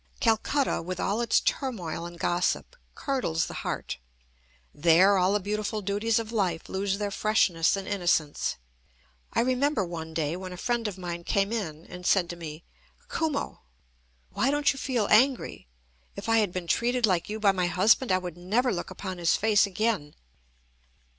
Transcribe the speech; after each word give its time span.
Calcutta, 0.19 0.81
with 0.81 0.99
all 0.99 1.21
its 1.21 1.39
turmoil 1.39 2.07
and 2.07 2.19
gossip, 2.19 2.75
curdles 2.95 3.45
the 3.45 3.53
heart. 3.61 3.99
There, 4.73 5.15
all 5.19 5.33
the 5.33 5.39
beautiful 5.39 5.83
duties 5.83 6.17
of 6.17 6.31
life 6.31 6.67
lose 6.67 6.97
their 6.97 7.11
freshness 7.11 7.75
and 7.75 7.87
innocence. 7.87 8.57
I 9.33 9.41
remember 9.41 9.85
one 9.85 10.15
day, 10.15 10.35
when 10.35 10.53
a 10.53 10.57
friend 10.57 10.87
of 10.87 10.97
mine 10.97 11.23
came 11.23 11.51
in, 11.53 11.85
and 11.85 12.03
said 12.03 12.31
to 12.31 12.35
me: 12.35 12.63
"Kumo, 13.15 13.61
why 14.31 14.49
don't 14.49 14.73
you 14.73 14.79
feel 14.79 15.05
angry? 15.11 15.67
If 16.15 16.27
I 16.27 16.39
had 16.39 16.51
been 16.51 16.65
treated 16.65 17.05
like 17.05 17.29
you 17.29 17.39
by 17.39 17.51
my 17.51 17.67
husband, 17.67 18.11
I 18.11 18.17
would 18.17 18.37
never 18.37 18.73
look 18.73 18.89
upon 18.89 19.19
his 19.19 19.35
face 19.35 19.67
again." 19.67 20.15